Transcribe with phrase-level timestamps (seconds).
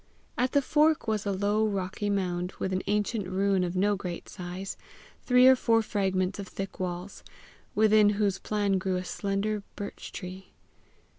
[0.35, 4.27] At the fork was a low rocky mound, with an ancient ruin of no great
[4.27, 4.75] size
[5.21, 7.23] three or four fragments of thick walls,
[7.75, 10.47] within whose plan grew a slender birch tree.